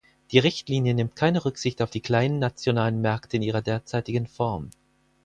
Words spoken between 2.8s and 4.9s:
Märkte in ihrer derzeitigen Form.